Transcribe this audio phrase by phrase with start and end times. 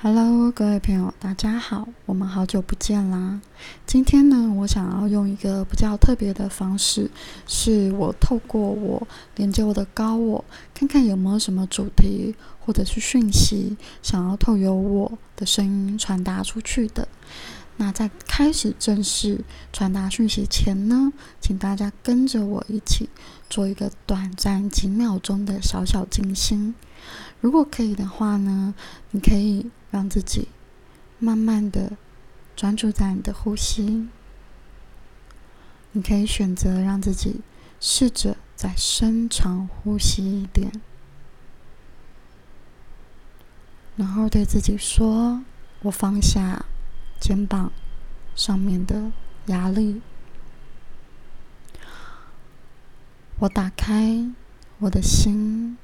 [0.00, 3.40] Hello，各位朋友，大家好，我们好久不见啦！
[3.86, 7.10] 今天呢，我想要用一个比较特别的方式，
[7.46, 10.44] 是我透过我连接我的高我，
[10.74, 17.08] 看看有没有什么主题或者是讯息，想要透由我的声音传达出去的。
[17.76, 23.08] 那在开始正式传达讯息前呢，请大家跟着我一起
[23.50, 26.74] 做一个短暂几秒钟的小小静心。
[27.40, 28.74] 如果可以的话呢，
[29.10, 30.48] 你可以让自己
[31.18, 31.96] 慢慢的
[32.54, 34.08] 专注在你的呼吸。
[35.92, 37.40] 你可以选择让自己
[37.80, 40.72] 试着再深长呼吸一点，
[43.96, 45.44] 然后对自己说
[45.82, 46.64] ：“我放下
[47.26, 47.72] 肩膀
[48.36, 49.10] 上面的
[49.46, 50.02] 压力，
[53.38, 54.30] 我打开
[54.80, 55.78] 我的心。”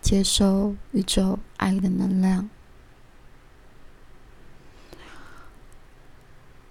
[0.00, 2.48] 接受宇宙爱的能量，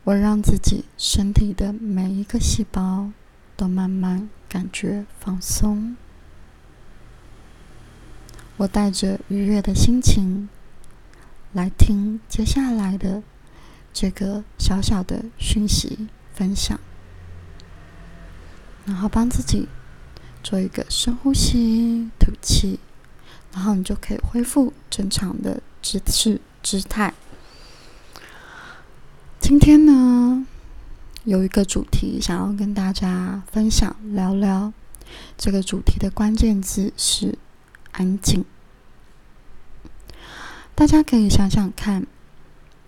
[0.06, 3.12] 我让自己身体的每一个细胞
[3.58, 5.98] 都慢慢感觉放松。
[8.56, 10.48] 我带着愉悦的心情
[11.52, 13.22] 来听接下来的
[13.96, 16.78] 这个小小的讯息分享，
[18.86, 19.70] 然后帮自己
[20.44, 22.78] 做一个深呼吸，吐气。
[23.54, 27.14] 然后你就可以恢复正常的姿势姿态。
[29.40, 30.46] 今天呢，
[31.24, 34.74] 有一个主题想要跟大家分享聊聊。
[35.38, 37.38] 这个主题的关键字是
[37.94, 38.44] 安静。
[40.76, 42.06] 大家可以想想看，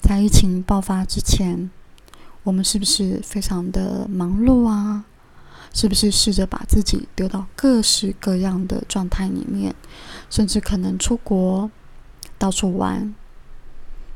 [0.08, 1.69] 在疫情爆发之前，
[2.44, 5.03] 我们是不是非常的忙碌啊？
[5.73, 9.75] 是不是试着把自己丢到各式各样的状态里面，
[10.30, 11.69] 甚至可能出国
[12.38, 13.14] 到处玩，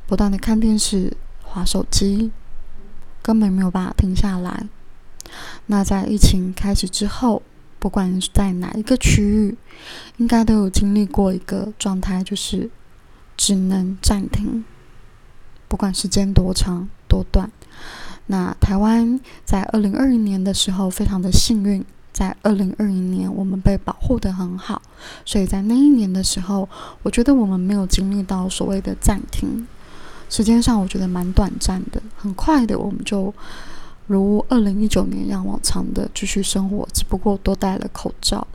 [0.07, 2.31] 不断的看电视、划手机，
[3.21, 4.69] 根本没有办法停下来。
[5.65, 7.43] 那在疫情开始之后，
[7.79, 9.57] 不管是在哪一个区域，
[10.15, 12.69] 应该都有经历过一个状态，就是
[13.35, 14.63] 只能暂停，
[15.71, 17.49] 不管时间多长多短。
[18.25, 24.81] 那台湾在二零二零年的时候非常的幸运，在二零二零年我们被保护的很好，
[25.23, 26.67] 所以在那一年的时候，
[27.03, 29.65] 我觉得我们没有经历到所谓的暂停，
[30.29, 33.33] 时间上我觉得蛮短暂的，很快的我们就
[34.07, 38.45] 如二零一九年一样往常的继续生活，只不过多戴了口罩。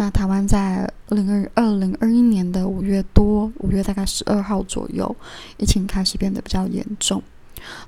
[0.00, 5.14] 那台湾在二零二二零二一年的五月多，五月大概十二号左右，
[5.56, 7.20] 疫情开始变得比较严重。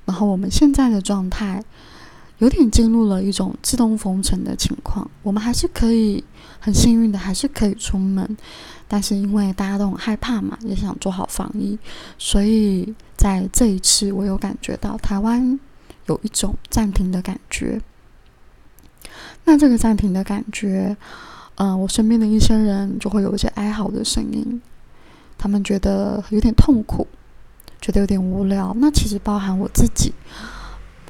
[0.04, 1.62] 然后我们现在的状态
[2.38, 6.24] 有点进入了一种自动封城的情况，我们还是可以
[6.58, 8.36] 很幸运的，还是可以出门，
[8.88, 11.78] 但是因为大家都很害怕嘛，也想做好防疫，
[12.18, 15.60] 所以在这一次，我有感觉到台湾
[16.06, 17.80] 有一种暂停的感觉。
[19.44, 20.96] 那这个暂停的感觉，
[21.56, 24.60] 嗯，我身边的一些人就会有一些哀嚎的声音，
[25.36, 27.06] 他们觉得有点痛苦。
[27.82, 30.12] 觉得有点无聊，那其实包含我自己。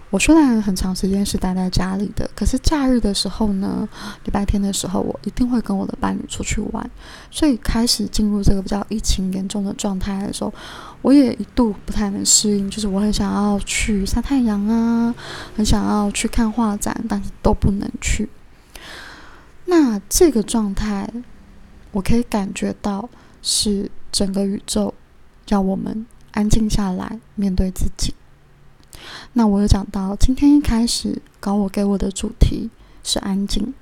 [0.08, 3.88] 我虽然很长时间是待在家里的，可是假日的时候呢，
[4.24, 6.88] 礼拜天的时候，我一定会跟我的伴侣出去玩。
[7.28, 10.54] 所以开始进入这个比较疫情严重的状态的时候，
[11.02, 15.12] 我也一度不太能适应，就是我很想要去晒太阳啊，
[15.56, 18.28] 很想要去看画展，但是都不能去。
[19.70, 21.08] 那这个状态，
[21.92, 23.08] 我可以感觉到
[23.40, 24.92] 是整个宇宙
[25.46, 26.04] 要我们。
[26.32, 28.14] 安静下来，面对自己。
[29.32, 32.68] 那我有讲到，今天一开始搞我给我的主题
[33.04, 33.72] 是安静。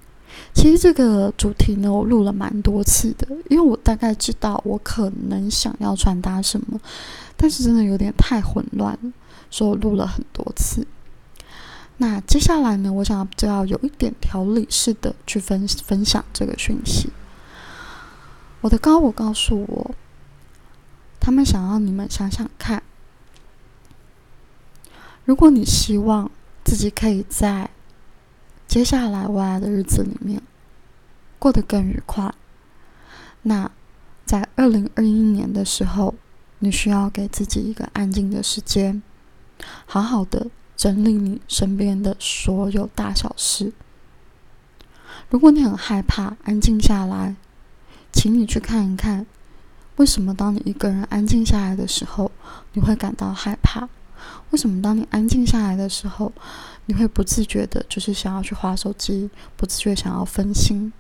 [0.54, 6.81] 其实这个主题呢，我录了蛮多次的，因为我大概知道我可能想要传达什么，
[7.37, 9.12] 但是真的有点太混乱了，
[9.50, 10.87] 所以我录了很多次。
[11.98, 17.11] 那接下来呢，我想要就要有一点条理式的去分分享这个讯息。
[18.62, 19.94] 我的高我告诉我。
[21.20, 22.82] 他们想要你们想想看，
[25.26, 26.31] 如果你希望
[26.64, 27.69] 自己可以在
[28.67, 30.40] 接下来未来的日子里面
[31.38, 32.32] 过得更愉快，
[33.43, 33.70] 那
[34.25, 36.14] 在二零二一年的时候，
[36.61, 39.02] 你需要给自己一个安静的时间，
[39.84, 40.46] 好好的
[40.78, 43.72] 整理你身边的所有大小事。
[45.28, 47.34] 如果你很害怕安静下来，
[48.12, 49.26] 请你去看一看。
[49.96, 52.30] 为什么当你一个人安静下来的时候，
[52.75, 53.88] 你会感到害怕？
[54.50, 56.32] 为什么当你安静下来的时候，
[56.86, 60.92] 你会不自觉的，就是想要去划手机，不自觉想要分心？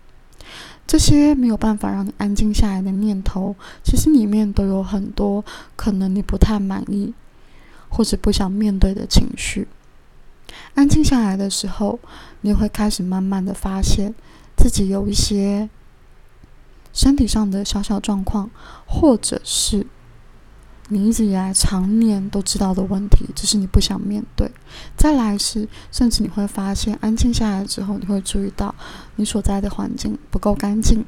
[0.86, 3.54] 这些没有办法让你安静下来的念头，
[3.84, 5.44] 其实里面都有很多
[5.76, 7.14] 可能你不太满意
[7.88, 9.68] 或者不想面对的情绪。
[10.74, 11.98] 安静下来的时候，
[12.42, 14.14] 你会开始慢慢的发现
[14.56, 15.68] 自己有一些
[16.92, 18.50] 身体上的小小状况，
[18.86, 19.86] 或者是。
[20.90, 24.50] 你一直以来常年都知道的问题，只是你不想面对。
[24.96, 28.74] 再来是，甚至你会发现，安静下来之后，你会注意到
[29.16, 31.04] 你所在的环境不够干净，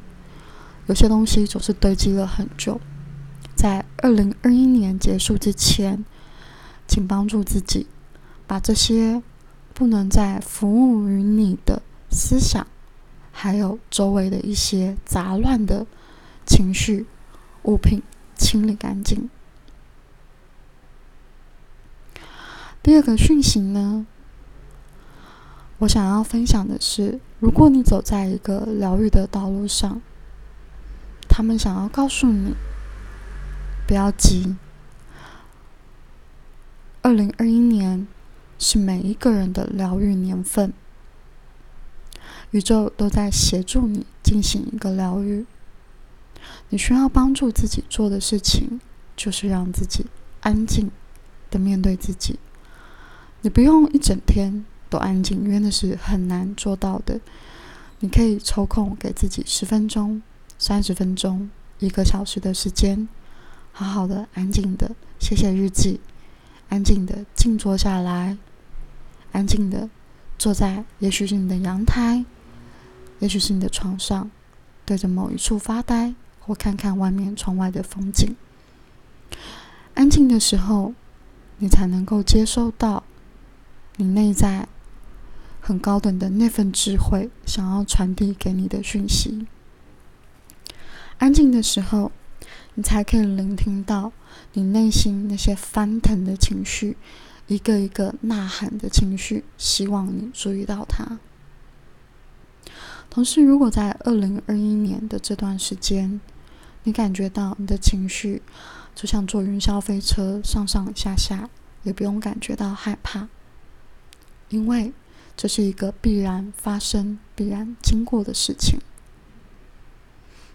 [0.84, 2.78] 有些东西总是堆积了很久。
[3.54, 6.04] 在二零二一年结束之前，
[6.90, 7.86] 请帮助自己
[8.48, 9.22] 把这些
[9.72, 12.66] 不能再服务于你的思想，
[13.30, 15.86] 还有周围的一些杂乱的
[16.44, 17.06] 情绪、
[17.62, 18.02] 物品
[18.36, 19.30] 清理干净。
[22.82, 24.04] 第二个讯息呢，
[25.78, 30.02] 我想要分享的是，如果你走在一个疗愈的道路上，
[31.28, 32.56] 他们想要告诉你，
[33.86, 34.56] 不要急。
[37.02, 38.06] 二零二一年
[38.58, 40.72] 是每一个人的疗愈年份，
[42.50, 45.46] 宇宙都在协助你进行一个疗愈。
[46.68, 48.80] 你需要帮助自己做的事情，
[49.16, 50.04] 就是让自己
[50.40, 50.90] 安静
[51.50, 52.38] 的面对自己。
[53.40, 57.18] 你不用一整天都安静，因为那是很难做到的。
[58.00, 60.22] 你可以抽空给自己十分钟、
[60.58, 63.08] 三十分钟、一个小时的时间，
[63.72, 66.00] 好好的、安静的写写日记，
[66.70, 68.38] 安静的静坐下来，
[69.32, 69.90] 安静的
[70.38, 72.24] 坐在，也许是你的阳台，
[73.18, 74.30] 也许是你的床上，
[74.86, 78.34] 对着某一处发呆，或看看外面窗外的风景。
[79.94, 80.94] 安静的时候，
[81.58, 83.04] 你才能够接收到。
[83.96, 84.66] 你内在
[85.60, 89.46] 很高等的那份智慧，想要传递给你的讯息。
[91.18, 92.10] 安静的时候，
[92.74, 94.12] 你才可以聆听到
[94.52, 96.96] 你内心那些翻腾的情绪，
[97.46, 101.18] 一个一个呐喊的情绪，希望你注意到它。
[103.10, 106.20] 同时，如果在二零二一年的这段时间，
[106.84, 108.40] 你感觉到你的情绪
[108.94, 111.50] 就像坐云霄飞车，上上下下，
[111.82, 113.28] 也不用感觉到害怕。
[114.48, 114.92] 因为
[115.36, 118.78] 这是一个必然发生、必然经过的事情。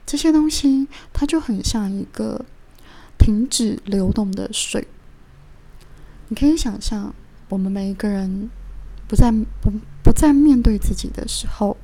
[0.06, 2.46] 这些东西，它就很像一个
[3.18, 4.88] 停止流动的水。
[6.28, 7.14] 你可以想象，
[7.50, 8.50] 我们每一个人
[9.08, 9.72] 不再不
[10.04, 11.78] 不再面对自己的时候，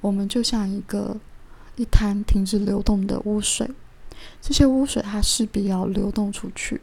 [0.00, 1.18] 我们就像一个
[1.76, 3.70] 一滩停止流动的污水。
[4.40, 6.80] 这些污水，它势必要流动出去。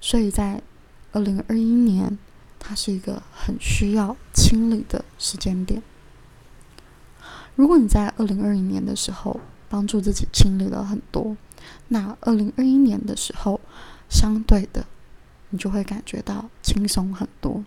[0.00, 0.62] 所以在
[1.12, 2.18] 二零二一年。
[2.60, 5.80] 它是一个很需要清理的时间点。
[7.54, 11.36] 如果你在二零二一年的时候帮助自己清理了很多，
[11.88, 13.60] 那二零二一年的时候，
[14.08, 14.86] 相对的，
[15.50, 17.64] 你就会感觉到轻松很多。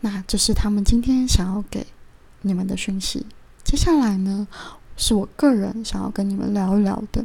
[0.00, 1.86] 那这是他们今天想要给
[2.42, 3.26] 你们的讯息。
[3.62, 4.46] 接下来呢，
[4.96, 7.24] 是我个人想要跟你们聊一聊的。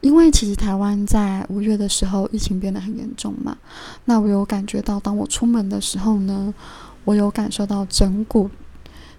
[0.00, 3.56] 因为其实台湾在五月的时候疫情变得很严重嘛，
[4.06, 6.52] 那我有感觉到，当我出门的时候呢，
[7.04, 8.50] 我有感受到整股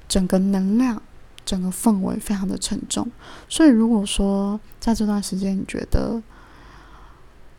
[0.09, 1.01] 整个能量、
[1.45, 3.10] 整个氛围非常的沉重。
[3.48, 6.22] 所以如果说在这段时间你觉得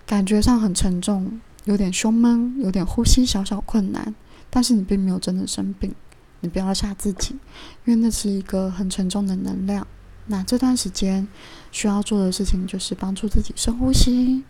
[0.06, 4.14] 感觉上很沉重，有点胸闷，有点呼吸小小困难，
[4.50, 5.94] 但是你并没有真的生病，
[6.40, 7.36] 你不要吓自己，
[7.84, 9.86] 因为那是一个很沉重的能量。
[10.26, 11.28] 那这段时间
[11.70, 14.42] 需要做的事情就是帮助自己深呼吸、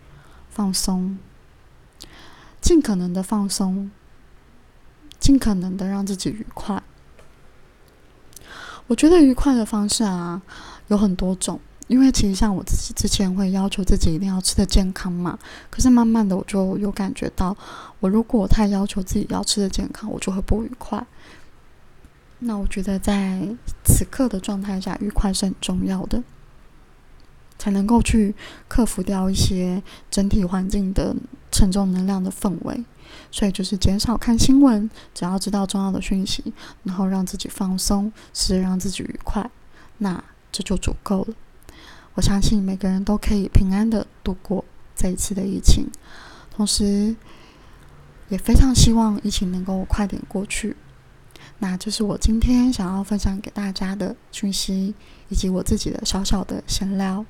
[0.49, 1.17] 放松，
[2.61, 3.91] 尽可能的放松，
[5.19, 6.81] 尽可能的让自己愉快。
[8.87, 10.41] 我觉得愉快的方式啊
[10.89, 15.39] 有很多种，因为其实像我自己之前会要求自己一定要吃的健康嘛，
[15.69, 17.57] 可是慢慢的我就有感觉到，
[17.99, 21.05] 我如果太要求自己要吃的健康，我就会不愉快。
[22.39, 23.41] 那我觉得，在
[23.83, 26.21] 此刻的状态下，愉快是很重要的，
[27.57, 28.35] 才能够去
[28.67, 31.15] 克服掉一些整体环境的
[31.51, 32.83] 沉重能量的氛围。
[33.31, 39.49] 所以，就是减少看新闻，只要知道重要的讯息，然后让自己放松，是让自己愉快，
[39.97, 41.33] 那这就足够了。
[42.13, 44.63] 我相信每个人都可以平安的度过
[44.95, 45.87] 这一次的疫情，
[46.55, 47.15] 同时
[48.29, 50.75] 也非常希望疫情能够快点过去。
[51.59, 54.95] 那就是我今天想要分享给大家的讯息，
[55.29, 57.25] 以及我自己的小小的闲聊。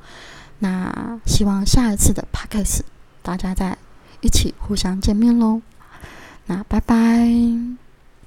[0.60, 2.82] 那希望下一次的 podcast，
[3.22, 3.78] 大家在
[4.26, 5.62] 一起互相见面喽。
[6.48, 7.85] 那拜拜。